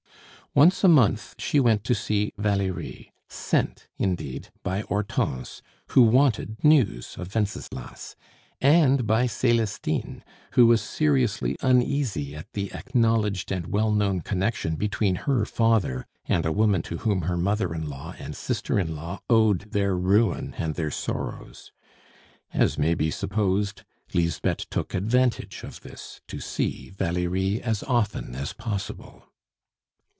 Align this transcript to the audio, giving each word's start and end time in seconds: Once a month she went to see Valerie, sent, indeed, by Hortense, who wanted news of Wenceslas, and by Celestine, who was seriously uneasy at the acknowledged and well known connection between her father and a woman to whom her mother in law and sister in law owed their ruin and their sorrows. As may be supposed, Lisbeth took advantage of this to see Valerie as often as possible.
Once 0.53 0.83
a 0.83 0.87
month 0.89 1.33
she 1.37 1.61
went 1.61 1.81
to 1.81 1.95
see 1.95 2.33
Valerie, 2.37 3.09
sent, 3.29 3.87
indeed, 3.97 4.49
by 4.63 4.81
Hortense, 4.81 5.61
who 5.91 6.01
wanted 6.03 6.61
news 6.61 7.15
of 7.17 7.33
Wenceslas, 7.33 8.17
and 8.59 9.07
by 9.07 9.27
Celestine, 9.27 10.21
who 10.51 10.65
was 10.67 10.81
seriously 10.81 11.55
uneasy 11.61 12.35
at 12.35 12.51
the 12.51 12.69
acknowledged 12.73 13.49
and 13.49 13.65
well 13.67 13.91
known 13.91 14.19
connection 14.19 14.75
between 14.75 15.15
her 15.23 15.45
father 15.45 16.05
and 16.25 16.45
a 16.45 16.51
woman 16.51 16.81
to 16.81 16.97
whom 16.97 17.21
her 17.21 17.37
mother 17.37 17.73
in 17.73 17.87
law 17.89 18.13
and 18.19 18.35
sister 18.35 18.77
in 18.77 18.93
law 18.93 19.21
owed 19.29 19.71
their 19.71 19.95
ruin 19.95 20.53
and 20.57 20.75
their 20.75 20.91
sorrows. 20.91 21.71
As 22.53 22.77
may 22.77 22.93
be 22.93 23.09
supposed, 23.09 23.83
Lisbeth 24.13 24.69
took 24.69 24.93
advantage 24.93 25.63
of 25.63 25.79
this 25.79 26.19
to 26.27 26.41
see 26.41 26.89
Valerie 26.89 27.61
as 27.61 27.83
often 27.83 28.35
as 28.35 28.51
possible. 28.51 29.27